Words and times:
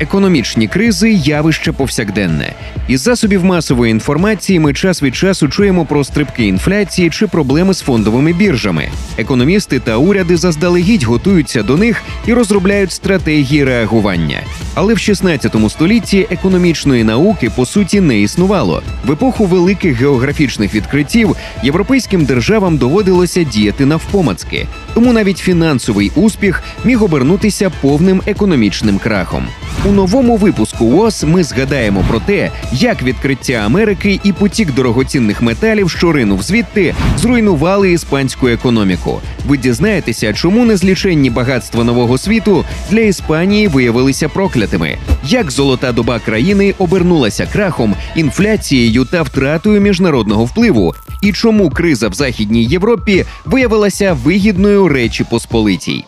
Економічні 0.00 0.68
кризи 0.68 1.12
явище 1.12 1.72
повсякденне. 1.72 2.52
Із 2.88 3.00
засобів 3.00 3.44
масової 3.44 3.90
інформації 3.90 4.60
ми 4.60 4.72
час 4.72 5.02
від 5.02 5.16
часу 5.16 5.48
чуємо 5.48 5.84
про 5.84 6.04
стрибки 6.04 6.46
інфляції 6.46 7.10
чи 7.10 7.26
проблеми 7.26 7.74
з 7.74 7.80
фондовими 7.80 8.32
біржами. 8.32 8.88
Економісти 9.18 9.80
та 9.80 9.96
уряди 9.96 10.36
заздалегідь 10.36 11.02
готуються 11.02 11.62
до 11.62 11.76
них 11.76 12.02
і 12.26 12.32
розробляють 12.32 12.92
стратегії 12.92 13.64
реагування. 13.64 14.40
Але 14.74 14.94
в 14.94 14.98
16 14.98 15.56
столітті 15.68 16.26
економічної 16.30 17.04
науки 17.04 17.50
по 17.56 17.66
суті 17.66 18.00
не 18.00 18.20
існувало. 18.20 18.82
В 19.06 19.12
епоху 19.12 19.46
великих 19.46 19.96
географічних 19.96 20.74
відкриттів 20.74 21.36
європейським 21.62 22.24
державам 22.24 22.76
доводилося 22.76 23.42
діяти 23.42 23.86
навпомацки, 23.86 24.66
тому 24.94 25.12
навіть 25.12 25.38
фінансовий 25.38 26.12
успіх 26.14 26.62
міг 26.84 27.02
обернутися 27.02 27.70
повним 27.80 28.22
економічним 28.26 28.98
крахом. 28.98 29.48
У 29.86 29.92
новому 29.92 30.36
випуску 30.36 30.98
ООС 30.98 31.24
ми 31.24 31.44
згадаємо 31.44 32.04
про 32.08 32.20
те, 32.20 32.50
як 32.72 33.02
відкриття 33.02 33.52
Америки 33.52 34.20
і 34.24 34.32
потік 34.32 34.74
дорогоцінних 34.74 35.42
металів, 35.42 35.90
що 35.90 36.12
ринув 36.12 36.42
звідти, 36.42 36.94
зруйнували 37.18 37.92
іспанську 37.92 38.48
економіку. 38.48 39.20
Ви 39.46 39.56
дізнаєтеся, 39.56 40.32
чому 40.32 40.64
незліченні 40.64 41.30
багатства 41.30 41.84
нового 41.84 42.18
світу 42.18 42.64
для 42.90 43.00
Іспанії 43.00 43.68
виявилися 43.68 44.28
проклятими, 44.28 44.98
як 45.24 45.50
золота 45.50 45.92
доба 45.92 46.18
країни 46.18 46.74
обернулася 46.78 47.46
крахом, 47.52 47.94
інфляцією 48.16 49.04
та 49.04 49.22
втратою 49.22 49.80
міжнародного 49.80 50.44
впливу, 50.44 50.94
і 51.22 51.32
чому 51.32 51.70
криза 51.70 52.08
в 52.08 52.14
Західній 52.14 52.64
Європі 52.64 53.24
виявилася 53.44 54.12
вигідною 54.12 54.88
Речі 54.88 55.24
Посполитій. 55.30 56.04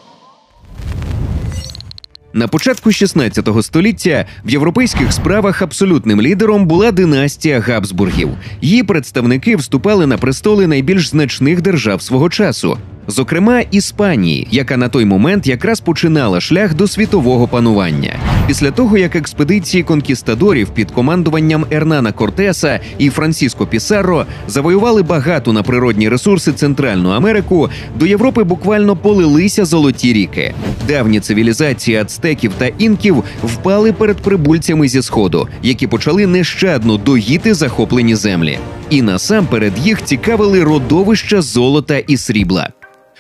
На 2.37 2.49
початку 2.49 2.93
16 2.93 3.49
століття 3.63 4.25
в 4.45 4.51
європейських 4.51 5.13
справах 5.13 5.63
абсолютним 5.63 6.23
лідером 6.23 6.67
була 6.67 6.93
династія 6.93 7.61
Габсбургів. 7.61 8.29
Її 8.61 8.83
представники 8.83 9.57
вступали 9.57 10.07
на 10.07 10.19
престоли 10.19 10.67
найбільш 10.67 11.09
значних 11.09 11.61
держав 11.63 12.03
свого 12.03 12.31
часу. 12.31 12.79
Зокрема, 13.09 13.61
Іспанії, 13.71 14.49
яка 14.51 14.77
на 14.77 14.89
той 14.89 15.05
момент 15.05 15.47
якраз 15.47 15.81
починала 15.81 16.41
шлях 16.41 16.75
до 16.75 16.89
світового 16.89 17.49
панування. 17.49 18.15
Після 18.47 18.71
того, 18.71 18.99
як 18.99 19.17
експедиції 19.17 19.83
конкістадорів 19.83 20.69
під 20.69 20.91
командуванням 20.91 21.67
Ернана 21.71 22.13
Кортеса 22.13 22.81
і 22.99 23.11
Франсіско 23.11 23.67
Пісарро 23.67 24.27
завоювали 24.49 25.03
багато 25.03 25.53
на 25.53 25.63
природні 25.63 26.09
ресурси 26.09 26.53
Центральну 26.53 27.11
Америку, 27.11 27.71
до 27.99 28.07
Європи 28.07 28.45
буквально 28.45 28.97
полилися 28.97 29.65
золоті 29.65 30.13
ріки. 30.13 30.55
Давні 30.89 31.21
цивілізації 31.21 31.97
ацтеків 32.27 32.53
та 32.59 32.67
інків 32.79 33.25
впали 33.45 33.93
перед 33.93 34.17
прибульцями 34.17 34.89
зі 34.89 35.03
сходу, 35.03 35.49
які 35.63 35.87
почали 35.87 36.27
нещадно 36.27 36.97
доїти 36.97 37.55
захоплені 37.55 38.15
землі. 38.15 38.59
І 38.91 39.03
насамперед 39.03 39.73
їх 39.85 40.05
цікавили 40.05 40.65
родовища 40.65 41.43
золота 41.43 41.99
і 41.99 42.17
срібла. 42.17 42.69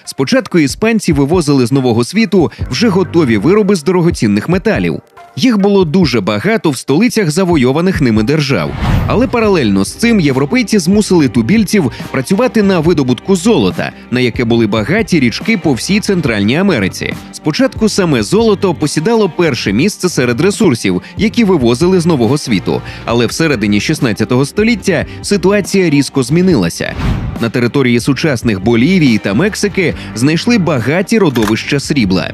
Спочатку 0.04 0.58
іспанці 0.58 1.12
вивозили 1.12 1.66
з 1.66 1.72
нового 1.72 2.04
світу 2.04 2.50
вже 2.70 2.88
готові 2.88 3.38
вироби 3.38 3.74
з 3.77 3.82
дорогоцінних 3.82 4.48
металів. 4.48 5.00
Їх 5.39 5.59
було 5.59 5.84
дуже 5.84 6.20
багато 6.20 6.70
в 6.70 6.77
столицях 6.77 7.31
завойованих 7.31 8.01
ними 8.01 8.23
держав. 8.23 8.70
Але 9.06 9.27
паралельно 9.27 9.84
з 9.84 9.95
цим 9.95 10.20
європейці 10.20 10.79
змусили 10.79 11.29
тубільців 11.29 11.92
працювати 12.11 12.62
на 12.62 12.81
видобутку 12.81 13.37
золота, 13.37 13.92
на 14.11 14.20
яке 14.20 14.45
були 14.45 14.67
багаті 14.67 15.07
річки 15.12 15.59
по 15.59 15.73
всій 15.73 16.01
Центральній 16.01 16.57
Америці. 16.57 17.14
Спочатку 17.33 17.89
саме 17.89 18.23
золото 18.23 18.75
посідало 18.75 19.29
перше 19.29 19.73
місце 19.73 20.09
серед 20.09 20.41
ресурсів, 20.41 21.03
які 21.17 21.45
вивозили 21.45 22.01
з 22.01 22.07
нового 22.07 22.39
світу. 22.39 22.83
Але 23.05 23.27
всередині 23.27 23.81
16 23.81 24.33
століття 24.45 25.07
ситуація 25.23 25.91
різко 25.91 26.23
змінилася. 26.23 26.95
На 27.41 27.51
території 27.51 28.01
сучасних 28.01 28.61
Болівії 28.61 29.19
та 29.19 29.35
Мексики 29.35 29.95
знайшли 30.14 30.58
багаті 30.58 31.19
родовища 31.19 31.80
срібла. 31.80 32.33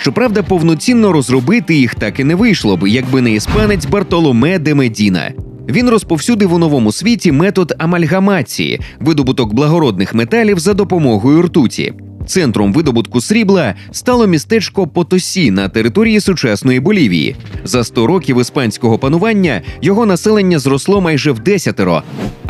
Щоправда, 0.00 0.42
повноцінно 0.42 1.12
розробити 1.12 1.74
їх 1.74 1.94
так 1.94 2.20
і 2.20 2.24
не 2.24 2.34
вийшло 2.34 2.76
б, 2.76 2.88
якби 2.88 3.20
не 3.20 3.32
іспанець 3.32 3.86
Бартоломе 3.86 4.58
де 4.58 4.74
Медіна. 4.74 5.32
Він 5.68 5.90
розповсюдив 5.90 6.54
у 6.54 6.58
новому 6.58 6.92
світі 6.92 7.32
метод 7.32 7.74
амальгамації, 7.78 8.80
видобуток 9.00 9.54
благородних 9.54 10.14
металів 10.14 10.58
за 10.58 10.74
допомогою 10.74 11.42
ртуті. 11.42 11.92
Центром 12.26 12.72
видобутку 12.72 13.20
срібла 13.20 13.74
стало 13.90 14.26
містечко 14.26 14.86
Потосі 14.86 15.50
на 15.50 15.68
території 15.68 16.20
сучасної 16.20 16.80
Болівії. 16.80 17.36
За 17.64 17.84
100 17.84 18.06
років 18.06 18.40
іспанського 18.40 18.98
панування 18.98 19.62
його 19.82 20.06
населення 20.06 20.58
зросло 20.58 21.00
майже 21.00 21.32
в 21.32 21.38
десятеро. 21.38 22.02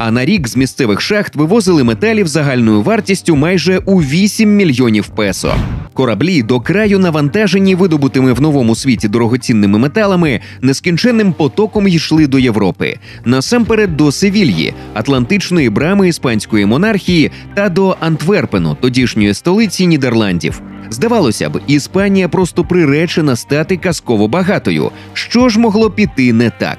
А 0.03 0.11
на 0.11 0.25
рік 0.25 0.49
з 0.49 0.57
місцевих 0.57 1.01
шахт 1.01 1.37
вивозили 1.37 1.85
металів 1.85 2.29
загальною 2.29 2.83
вартістю 2.83 3.37
майже 3.37 3.79
у 3.79 4.03
8 4.03 4.57
мільйонів 4.57 5.09
песо. 5.09 5.55
Кораблі 5.93 6.43
до 6.43 6.61
краю 6.61 6.99
навантажені 6.99 7.75
видобутими 7.75 8.33
в 8.33 8.41
новому 8.41 8.75
світі 8.75 9.09
дорогоцінними 9.09 9.79
металами 9.79 10.41
нескінченним 10.63 11.33
потоком 11.33 11.89
йшли 11.89 12.27
до 12.27 12.39
Європи, 12.39 12.97
насамперед 13.25 13.97
до 13.97 14.13
Севільї, 14.13 14.75
Атлантичної 14.95 15.71
брами 15.71 16.09
іспанської 16.09 16.67
монархії 16.67 17.31
та 17.55 17.69
до 17.69 17.97
Антверпену, 18.01 18.77
тодішньої 18.81 19.35
столиці 19.35 19.87
Нідерландів. 19.87 20.63
Здавалося 20.91 21.51
б, 21.51 21.61
Іспанія 21.67 22.29
просто 22.29 22.65
приречена 22.65 23.37
стати 23.37 23.77
казково 23.77 24.29
багатою. 24.29 24.91
Що 25.13 25.49
ж 25.49 25.59
могло 25.59 25.91
піти 25.91 26.33
не 26.33 26.51
так? 26.51 26.79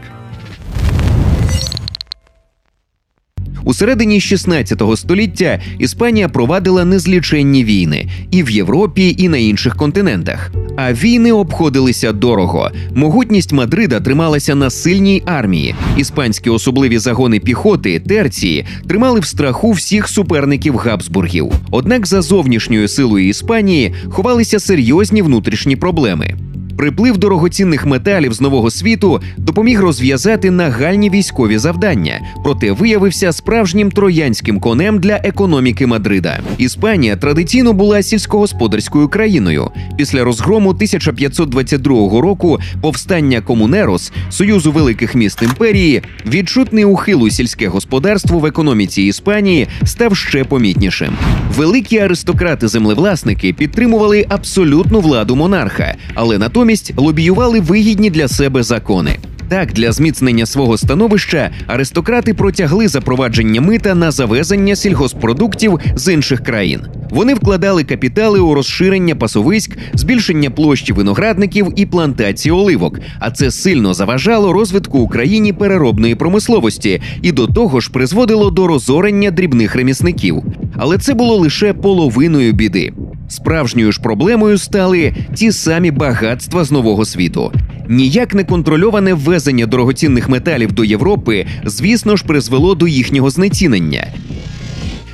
У 3.63 3.73
середині 3.73 4.21
16 4.21 4.81
століття 4.95 5.59
Іспанія 5.79 6.29
провадила 6.29 6.85
незліченні 6.85 7.63
війни 7.63 8.09
і 8.31 8.43
в 8.43 8.49
Європі, 8.49 9.15
і 9.17 9.29
на 9.29 9.37
інших 9.37 9.75
континентах. 9.75 10.51
А 10.75 10.93
війни 10.93 11.31
обходилися 11.31 12.11
дорого. 12.11 12.71
Могутність 12.95 13.53
Мадрида 13.53 13.99
трималася 13.99 14.55
на 14.55 14.69
сильній 14.69 15.23
армії. 15.25 15.75
Іспанські 15.97 16.49
особливі 16.49 16.97
загони 16.97 17.39
піхоти, 17.39 17.99
терції 17.99 18.65
тримали 18.87 19.19
в 19.19 19.25
страху 19.25 19.71
всіх 19.71 20.07
суперників 20.07 20.77
Габсбургів. 20.77 21.51
Однак 21.71 22.07
за 22.07 22.21
зовнішньою 22.21 22.87
силою 22.87 23.27
Іспанії 23.27 23.93
ховалися 24.09 24.59
серйозні 24.59 25.21
внутрішні 25.21 25.75
проблеми. 25.75 26.37
Приплив 26.77 27.17
дорогоцінних 27.17 27.85
металів 27.85 28.33
з 28.33 28.41
нового 28.41 28.71
світу 28.71 29.21
допоміг 29.37 29.81
розв'язати 29.81 30.51
нагальні 30.51 31.09
військові 31.09 31.57
завдання, 31.57 32.21
проте 32.43 32.71
виявився 32.71 33.31
справжнім 33.31 33.91
троянським 33.91 34.59
конем 34.59 34.99
для 34.99 35.15
економіки 35.15 35.87
Мадрида. 35.87 36.39
Іспанія 36.57 37.15
традиційно 37.15 37.73
була 37.73 38.03
сільськогосподарською 38.03 39.07
країною. 39.07 39.71
Після 39.97 40.23
розгрому 40.23 40.69
1522 40.69 42.21
року 42.21 42.59
повстання 42.81 43.41
Комунерос 43.41 44.11
Союзу 44.29 44.71
великих 44.71 45.15
міст 45.15 45.41
імперії 45.41 46.01
відчутний 46.25 46.85
ухил 46.85 47.23
у 47.23 47.29
сільське 47.29 47.67
господарство 47.67 48.39
в 48.39 48.45
економіці 48.45 49.01
Іспанії 49.01 49.67
став 49.83 50.17
ще 50.17 50.43
помітнішим. 50.43 51.17
Великі 51.55 51.99
аристократи-землевласники 51.99 53.53
підтримували 53.53 54.25
абсолютну 54.29 54.99
владу 54.99 55.35
монарха, 55.35 55.95
але 56.13 56.37
натомість 56.37 56.70
лобіювали 56.97 57.59
вигідні 57.59 58.09
для 58.09 58.27
себе 58.27 58.63
закони. 58.63 59.17
Так, 59.51 59.73
для 59.73 59.91
зміцнення 59.91 60.45
свого 60.45 60.77
становища 60.77 61.51
аристократи 61.67 62.33
протягли 62.33 62.87
запровадження 62.87 63.61
мита 63.61 63.95
на 63.95 64.11
завезення 64.11 64.75
сільгоспродуктів 64.75 65.79
з 65.95 66.13
інших 66.13 66.43
країн. 66.43 66.81
Вони 67.09 67.33
вкладали 67.33 67.83
капітали 67.83 68.39
у 68.39 68.53
розширення 68.53 69.15
пасовиськ, 69.15 69.77
збільшення 69.93 70.49
площі 70.49 70.93
виноградників 70.93 71.73
і 71.75 71.85
плантації 71.85 72.51
оливок. 72.51 72.99
А 73.19 73.31
це 73.31 73.51
сильно 73.51 73.93
заважало 73.93 74.53
розвитку 74.53 74.99
Україні 74.99 75.53
переробної 75.53 76.15
промисловості 76.15 77.01
і 77.21 77.31
до 77.31 77.47
того 77.47 77.79
ж 77.79 77.91
призводило 77.91 78.51
до 78.51 78.67
розорення 78.67 79.31
дрібних 79.31 79.75
ремісників. 79.75 80.43
Але 80.77 80.97
це 80.97 81.13
було 81.13 81.35
лише 81.35 81.73
половиною 81.73 82.53
біди. 82.53 82.93
Справжньою 83.31 83.91
ж 83.91 84.01
проблемою 84.01 84.57
стали 84.57 85.13
ті 85.33 85.51
самі 85.51 85.91
багатства 85.91 86.63
з 86.63 86.71
нового 86.71 87.05
світу. 87.05 87.53
Ніяк 87.89 88.33
не 88.33 88.43
контрольоване 88.43 89.13
ввезення 89.13 89.65
дорогоцінних 89.65 90.29
металів 90.29 90.71
до 90.71 90.83
Європи, 90.83 91.45
звісно 91.65 92.15
ж, 92.15 92.23
призвело 92.25 92.75
до 92.75 92.87
їхнього 92.87 93.29
знецінення. 93.29 94.07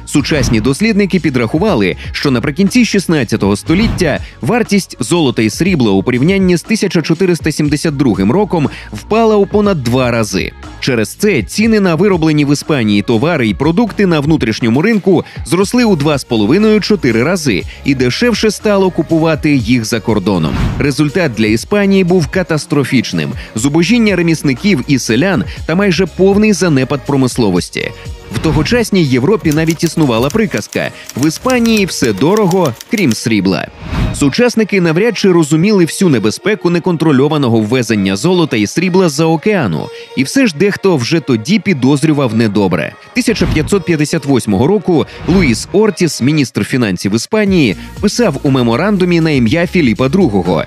Сучасні 0.06 0.62
дослідники 0.62 1.20
підрахували, 1.20 1.96
що 2.12 2.32
наприкінці 2.32 2.86
16 2.86 3.44
століття 3.56 4.20
вартість 4.42 4.98
золота 5.00 5.42
і 5.42 5.50
срібла 5.50 5.92
у 5.92 6.04
порівнянні 6.04 6.58
з 6.58 6.64
1472 6.64 8.16
роком 8.16 8.70
впала 8.94 9.36
у 9.36 9.46
понад 9.46 9.84
два 9.84 10.12
рази. 10.12 10.52
Через 10.80 11.10
це 11.10 11.44
ціни 11.44 11.80
на 11.80 11.96
вироблені 11.96 12.46
в 12.46 12.54
Іспанії 12.54 13.02
товари 13.02 13.48
і 13.48 13.54
продукти 13.54 14.06
на 14.06 14.20
внутрішньому 14.20 14.82
ринку 14.82 15.26
зросли 15.46 15.84
у 15.84 15.96
2,5-4 15.96 17.24
рази, 17.24 17.64
і 17.86 17.96
дешевше 17.96 18.52
стало 18.52 18.90
купувати 18.90 19.56
їх 19.56 19.86
за 19.86 20.00
кордоном. 20.00 20.56
Результат 20.80 21.32
для 21.34 21.48
Іспанії 21.48 22.04
був 22.04 22.28
катастрофічним: 22.28 23.32
зубожіння 23.56 24.16
ремісників 24.16 24.84
і 24.88 25.00
селян 25.00 25.44
та 25.66 25.76
майже 25.76 26.06
повний 26.06 26.54
занепад 26.54 27.06
промисловості. 27.06 27.92
В 28.32 28.40
тогочасній 28.40 29.04
Європі 29.04 29.52
навіть 29.52 29.84
існувала 29.84 30.30
приказка: 30.30 30.92
в 31.18 31.28
Іспанії 31.28 31.86
все 31.86 32.14
дорого, 32.14 32.74
крім 32.92 33.14
срібла. 33.14 33.68
Сучасники 34.16 34.82
навряд 34.82 35.18
чи 35.18 35.32
розуміли 35.32 35.86
всю 35.86 36.10
небезпеку 36.10 36.70
неконтрольованого 36.70 37.60
ввезення 37.60 38.16
золота 38.16 38.58
і 38.58 38.68
срібла 38.68 39.10
з-за 39.10 39.26
океану, 39.26 39.88
і 40.18 40.24
все 40.24 40.48
ж 40.48 40.56
дехто 40.60 40.98
вже 40.98 41.20
тоді 41.20 41.60
підозрював 41.60 42.36
недобре. 42.36 42.94
1558 43.12 44.56
року 44.56 45.06
Луїс 45.28 45.68
Ортіс, 45.72 46.22
міністр 46.22 46.64
фінансів 46.64 47.16
Іспанії, 47.16 47.76
писав 48.02 48.40
у 48.44 48.52
меморандумі 48.52 49.22
на 49.22 49.32
ім'я 49.32 49.68
Філіпа 49.68 50.08
II. 50.08 50.66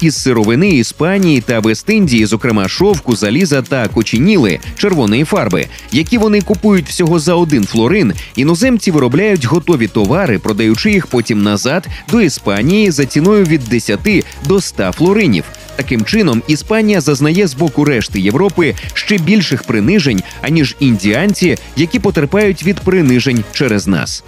Із 0.00 0.22
сировини 0.22 0.68
Іспанії 0.68 1.40
та 1.40 1.60
Вест-Індії, 1.60 2.26
зокрема 2.26 2.68
шовку, 2.68 3.16
заліза 3.16 3.62
та 3.62 3.88
коченіли 3.88 4.58
червоної 4.76 5.24
фарби, 5.24 5.66
які 5.92 6.18
вони 6.18 6.40
купують 6.40 6.88
всього 6.88 7.18
за 7.18 7.34
один 7.34 7.64
флорин. 7.64 8.12
Іноземці 8.36 8.90
виробляють 8.90 9.44
готові 9.44 9.86
товари, 9.86 10.38
продаючи 10.38 10.90
їх 10.90 11.06
потім 11.06 11.42
назад 11.42 11.86
до 12.10 12.20
Іспанії 12.20 12.90
за 12.90 13.06
ціною 13.06 13.44
від 13.44 13.64
10 13.64 14.24
до 14.48 14.60
100 14.60 14.92
флоринів. 14.92 15.44
Таким 15.76 16.04
чином, 16.04 16.42
Іспанія 16.46 17.00
зазнає 17.00 17.46
з 17.46 17.54
боку 17.54 17.84
решти 17.84 18.20
Європи 18.20 18.74
ще 18.94 19.18
більших 19.18 19.62
принижень, 19.62 20.22
аніж 20.42 20.76
індіанці, 20.80 21.56
які 21.76 21.98
потерпають 21.98 22.62
від 22.62 22.80
принижень 22.80 23.44
через 23.52 23.86
нас. 23.86 24.24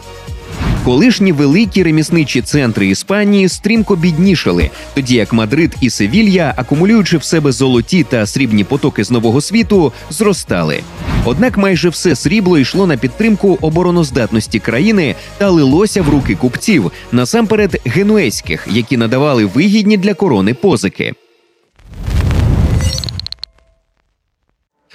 Колишні 0.85 1.33
великі 1.33 1.83
ремісничі 1.83 2.43
центри 2.43 2.89
Іспанії 2.89 3.49
стрімко 3.49 3.97
біднішали, 3.97 4.71
тоді 4.95 5.15
як 5.15 5.33
Мадрид 5.33 5.77
і 5.81 5.91
Севілья, 5.91 6.55
акумулюючи 6.57 7.19
в 7.19 7.25
себе 7.25 7.53
золоті 7.53 8.03
та 8.03 8.27
срібні 8.27 8.65
потоки 8.65 9.05
з 9.05 9.11
нового 9.11 9.41
світу, 9.41 9.93
зростали. 10.11 10.81
Однак 11.25 11.59
майже 11.59 11.89
все 11.89 12.17
срібло 12.17 12.59
йшло 12.59 12.87
на 12.87 12.97
підтримку 12.97 13.59
обороноздатності 13.61 14.59
країни 14.59 15.15
та 15.39 15.51
лилося 15.51 16.03
в 16.03 16.09
руки 16.09 16.35
купців, 16.35 16.93
насамперед 17.13 17.81
генуезьких, 17.85 18.69
які 18.71 18.97
надавали 18.97 19.45
вигідні 19.45 19.97
для 19.97 20.15
корони 20.15 20.55
позики. 20.55 21.15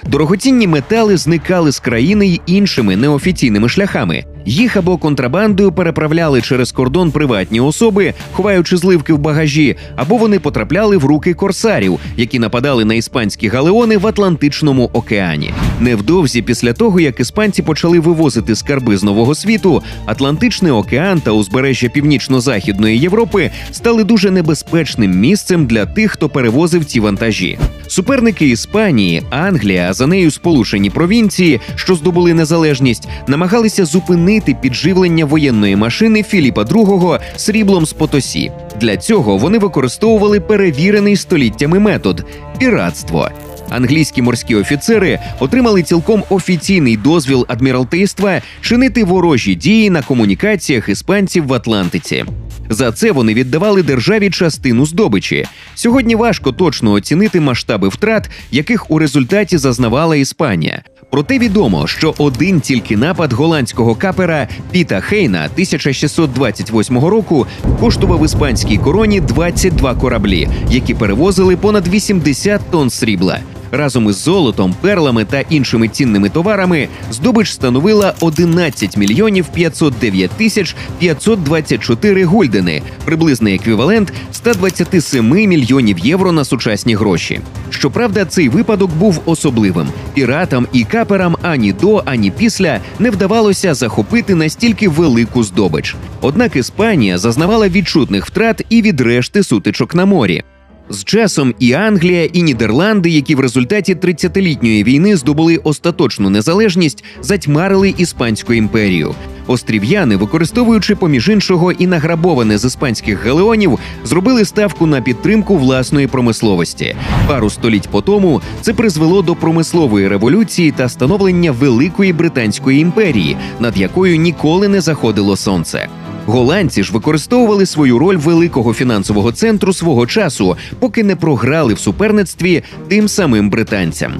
Дорогоцінні 0.07 0.67
метали 0.67 1.17
зникали 1.17 1.71
з 1.71 1.79
країни 1.79 2.27
й 2.27 2.41
іншими 2.45 2.95
неофіційними 2.95 3.69
шляхами. 3.69 4.25
Їх 4.45 4.77
або 4.77 4.97
контрабандою 4.97 5.71
переправляли 5.71 6.41
через 6.41 6.71
кордон 6.71 7.11
приватні 7.11 7.59
особи, 7.59 8.13
ховаючи 8.31 8.77
зливки 8.77 9.13
в 9.13 9.17
багажі, 9.17 9.75
або 9.95 10.17
вони 10.17 10.39
потрапляли 10.39 10.97
в 10.97 11.05
руки 11.05 11.33
корсарів, 11.33 11.99
які 12.17 12.39
нападали 12.39 12.85
на 12.85 12.93
іспанські 12.93 13.47
галеони 13.47 13.97
в 13.97 14.07
Атлантичному 14.07 14.89
океані. 14.93 15.53
Невдовзі 15.79 16.41
після 16.41 16.73
того, 16.73 16.99
як 16.99 17.19
іспанці 17.19 17.61
почали 17.61 17.99
вивозити 17.99 18.55
скарби 18.55 18.97
з 18.97 19.03
нового 19.03 19.35
світу, 19.35 19.83
Атлантичний 20.05 20.71
океан 20.71 21.21
та 21.21 21.31
узбережжя 21.31 21.89
північно-західної 21.89 22.99
Європи 22.99 23.51
стали 23.71 24.03
дуже 24.03 24.31
небезпечним 24.31 25.19
місцем 25.19 25.65
для 25.65 25.85
тих, 25.85 26.11
хто 26.11 26.29
перевозив 26.29 26.85
ці 26.85 26.99
вантажі. 26.99 27.57
Суперники 27.87 28.49
Іспанії, 28.49 29.23
Англія, 29.29 29.87
а 29.89 29.93
за 29.93 30.07
нею 30.07 30.31
сполучені 30.31 30.89
провінції, 30.89 31.61
що 31.75 31.95
здобули 31.95 32.33
незалежність, 32.33 33.07
намагалися 33.27 33.85
зупинити 34.35 34.61
підживлення 34.61 35.25
воєнної 35.25 35.75
машини 35.75 36.23
Філіпа 36.23 36.63
II 36.63 37.19
сріблом 37.35 37.85
з 37.85 37.93
Потосі. 37.93 38.51
Для 38.81 38.97
цього 38.97 39.37
вони 39.37 39.57
використовували 39.57 40.39
перевірений 40.39 41.15
століттями 41.15 41.79
метод 41.79 42.25
піратство. 42.59 43.29
Англійські 43.69 44.21
морські 44.21 44.55
офіцери 44.55 45.19
отримали 45.39 45.83
цілком 45.83 46.23
офіційний 46.29 46.97
дозвіл 46.97 47.45
адміралтейства 47.47 48.41
чинити 48.61 49.03
ворожі 49.03 49.55
дії 49.55 49.89
на 49.89 50.01
комунікаціях 50.01 50.89
іспанців 50.89 51.47
в 51.47 51.53
Атлантиці. 51.53 52.25
За 52.69 52.91
це 52.91 53.11
вони 53.11 53.33
віддавали 53.33 53.83
державі 53.83 54.29
частину 54.29 54.85
здобичі. 54.85 55.45
Сьогодні 55.75 56.15
важко 56.15 56.51
точно 56.51 56.91
оцінити 56.91 57.39
масштаби 57.39 57.87
втрат, 57.87 58.29
яких 58.51 58.91
у 58.91 58.99
результаті 58.99 59.57
зазнавала 59.57 60.15
Іспанія. 60.15 60.81
Проте 61.15 61.39
відомо, 61.39 61.87
що 61.87 62.13
один 62.17 62.61
тільки 62.61 62.97
напад 62.97 63.33
голландського 63.33 63.95
капера 63.95 64.47
Піта 64.71 64.99
Хейна 64.99 65.45
1628 65.53 66.97
року 66.99 67.47
коштував 67.79 68.25
іспанській 68.25 68.77
короні 68.77 69.21
22 69.21 69.95
кораблі, 69.95 70.49
які 70.69 70.93
перевозили 70.93 71.55
понад 71.55 71.87
80 71.87 72.61
тонн 72.71 72.89
срібла. 72.89 73.39
Разом 73.71 74.09
із 74.09 74.15
золотом, 74.15 74.75
перлами 74.81 75.25
та 75.25 75.39
іншими 75.39 75.87
цінними 75.87 76.29
товарами 76.29 76.87
здобич 77.11 77.51
становила 77.51 78.13
11 78.19 78.97
мільйонів 78.97 79.45
509 79.47 80.31
тисяч 80.31 80.75
524 80.99 82.25
гульдени, 82.25 82.81
приблизний 83.05 83.55
еквівалент 83.55 84.13
127 84.31 85.29
мільйонів 85.29 85.99
євро 85.99 86.31
на 86.31 86.45
сучасні 86.45 86.95
гроші. 86.95 87.39
Щоправда, 87.69 88.25
цей 88.25 88.49
випадок 88.49 88.91
був 88.91 89.21
особливим. 89.25 89.87
Піратам 90.13 90.67
і 90.73 90.83
каперам 90.83 91.35
ані 91.41 91.73
до, 91.73 92.03
ані 92.05 92.31
після 92.31 92.79
не 92.99 93.09
вдавалося 93.09 93.73
захопити 93.73 94.35
настільки 94.35 94.89
велику 94.89 95.43
здобич. 95.43 95.95
Однак 96.21 96.55
Іспанія 96.55 97.17
зазнавала 97.17 97.69
відчутних 97.69 98.25
втрат 98.25 98.65
і 98.69 98.81
від 98.81 99.01
решти 99.01 99.43
сутичок 99.43 99.95
на 99.95 100.05
морі. 100.05 100.43
З 100.89 101.03
часом 101.03 101.53
і 101.59 101.73
Англія, 101.73 102.25
і 102.25 102.41
Нідерланди, 102.41 103.09
які 103.09 103.35
в 103.35 103.39
результаті 103.39 103.95
30-літньої 103.95 104.83
війни 104.83 105.15
здобули 105.15 105.57
остаточну 105.57 106.29
незалежність, 106.29 107.03
затьмарили 107.21 107.93
іспанську 107.97 108.53
імперію. 108.53 109.15
Острів'яни, 109.47 110.15
використовуючи 110.15 110.95
поміж 110.95 111.29
іншого 111.29 111.71
і 111.71 111.87
награбоване 111.87 112.57
з 112.57 112.65
іспанських 112.65 113.25
галеонів, 113.25 113.79
зробили 114.03 114.45
ставку 114.45 114.85
на 114.85 115.01
підтримку 115.01 115.57
власної 115.57 116.07
промисловості. 116.07 116.95
Пару 117.27 117.49
століть 117.49 117.89
по 117.89 118.01
тому 118.01 118.41
це 118.61 118.73
призвело 118.73 119.21
до 119.21 119.35
промислової 119.35 120.07
революції 120.07 120.71
та 120.71 120.89
становлення 120.89 121.51
великої 121.51 122.13
британської 122.13 122.79
імперії, 122.79 123.37
над 123.59 123.77
якою 123.77 124.17
ніколи 124.17 124.67
не 124.67 124.81
заходило 124.81 125.37
сонце. 125.37 125.87
Голландці 126.25 126.83
ж 126.83 126.93
використовували 126.93 127.65
свою 127.65 127.99
роль 127.99 128.17
великого 128.17 128.73
фінансового 128.73 129.31
центру 129.31 129.73
свого 129.73 130.07
часу, 130.07 130.57
поки 130.79 131.03
не 131.03 131.15
програли 131.15 131.73
в 131.73 131.79
суперництві 131.79 132.63
тим 132.87 133.07
самим 133.07 133.49
британцям. 133.49 134.13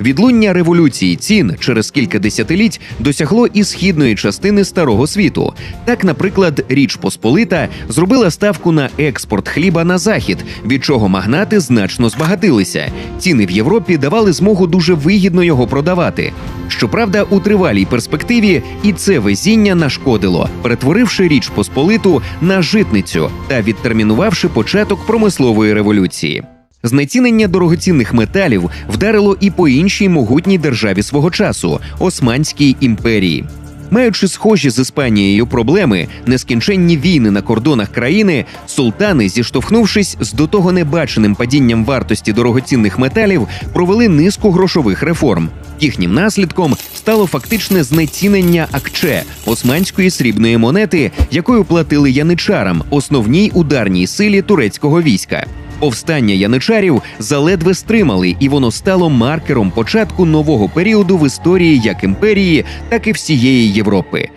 Відлуння 0.00 0.52
революції 0.52 1.16
цін 1.16 1.54
через 1.60 1.90
кілька 1.90 2.18
десятиліть 2.18 2.80
досягло 2.98 3.46
і 3.46 3.64
східної 3.64 4.14
частини 4.14 4.64
старого 4.64 5.06
світу. 5.06 5.52
Так, 5.84 6.04
наприклад, 6.04 6.64
Річ 6.68 6.96
Посполита 6.96 7.68
зробила 7.88 8.30
ставку 8.30 8.72
на 8.72 8.90
експорт 8.98 9.48
хліба 9.48 9.84
на 9.84 9.98
захід, 9.98 10.38
від 10.66 10.84
чого 10.84 11.08
магнати 11.08 11.60
значно 11.60 12.08
збагатилися. 12.08 12.92
Ціни 13.18 13.46
в 13.46 13.50
Європі 13.50 13.96
давали 13.96 14.32
змогу 14.32 14.66
дуже 14.66 14.94
вигідно 14.94 15.42
його 15.42 15.66
продавати. 15.66 16.32
Щоправда, 16.68 17.22
у 17.22 17.40
тривалій 17.40 17.84
перспективі 17.84 18.62
і 18.82 18.92
це 18.92 19.18
везіння 19.18 19.74
нашкодило, 19.74 20.48
перетворивши 20.62 21.28
річ 21.28 21.48
Посполиту 21.48 22.22
на 22.40 22.62
житницю 22.62 23.30
та 23.48 23.62
відтермінувавши 23.62 24.48
початок 24.48 25.06
промислової 25.06 25.74
революції. 25.74 26.42
Знецінення 26.82 27.48
дорогоцінних 27.48 28.14
металів 28.14 28.70
вдарило 28.88 29.36
і 29.40 29.50
по 29.50 29.68
іншій 29.68 30.08
могутній 30.08 30.58
державі 30.58 31.02
свого 31.02 31.30
часу 31.30 31.80
Османській 31.98 32.76
імперії. 32.80 33.44
Маючи 33.90 34.28
схожі 34.28 34.70
з 34.70 34.78
Іспанією 34.78 35.46
проблеми, 35.46 36.08
нескінченні 36.26 36.98
війни 36.98 37.30
на 37.30 37.42
кордонах 37.42 37.88
країни, 37.88 38.44
султани, 38.66 39.28
зіштовхнувшись 39.28 40.16
з 40.20 40.32
до 40.32 40.46
того 40.46 40.72
небаченим 40.72 41.34
падінням 41.34 41.84
вартості 41.84 42.32
дорогоцінних 42.32 42.98
металів, 42.98 43.48
провели 43.72 44.08
низку 44.08 44.50
грошових 44.50 45.02
реформ. 45.02 45.48
Їхнім 45.80 46.14
наслідком 46.14 46.76
стало 46.94 47.26
фактичне 47.26 47.84
знецінення 47.84 48.68
акче 48.72 49.22
османської 49.46 50.10
срібної 50.10 50.58
монети, 50.58 51.12
якою 51.30 51.64
платили 51.64 52.10
яничарам, 52.10 52.82
основній 52.90 53.50
ударній 53.54 54.06
силі 54.06 54.42
турецького 54.42 55.02
війська. 55.02 55.46
Повстання 55.80 56.34
яничарів 56.34 57.02
заледве 57.18 57.74
стримали, 57.74 58.36
і 58.40 58.48
воно 58.48 58.70
стало 58.70 59.10
маркером 59.10 59.70
початку 59.70 60.24
нового 60.24 60.68
періоду 60.68 61.18
в 61.18 61.26
історії 61.26 61.80
як 61.84 62.04
імперії, 62.04 62.64
так 62.88 63.06
і 63.06 63.12
всієї 63.12 63.72
Європи. 63.72 64.28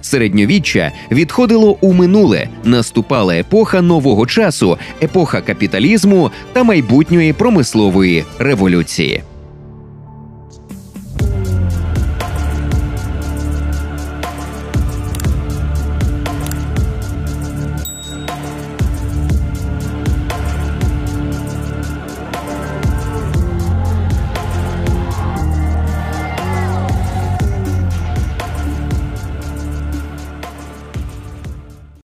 Середньовіччя 0.00 0.92
відходило 1.10 1.76
у 1.80 1.92
минуле, 1.92 2.48
наступала 2.64 3.36
епоха 3.36 3.82
нового 3.82 4.26
часу, 4.26 4.78
епоха 5.02 5.40
капіталізму 5.40 6.30
та 6.52 6.62
майбутньої 6.62 7.32
промислової 7.32 8.24
революції. 8.38 9.22